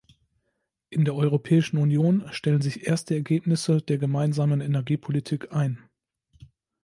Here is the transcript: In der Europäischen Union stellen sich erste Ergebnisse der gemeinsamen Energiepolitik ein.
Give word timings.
In 0.89 1.05
der 1.05 1.13
Europäischen 1.13 1.77
Union 1.77 2.25
stellen 2.31 2.63
sich 2.63 2.87
erste 2.87 3.13
Ergebnisse 3.13 3.83
der 3.83 3.99
gemeinsamen 3.99 4.59
Energiepolitik 4.59 5.53
ein. 5.53 5.77